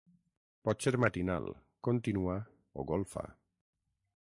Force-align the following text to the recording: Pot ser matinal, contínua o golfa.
Pot 0.67 0.85
ser 0.85 0.93
matinal, 1.03 1.45
contínua 1.89 2.39
o 2.85 2.89
golfa. 2.95 3.27